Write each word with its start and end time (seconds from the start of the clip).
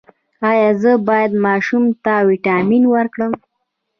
ایا 0.49 0.69
زه 0.81 0.91
باید 1.07 1.31
ماشوم 1.45 1.83
ته 2.03 2.13
ویټامینونه 2.29 2.87
ورکړم؟ 2.95 3.33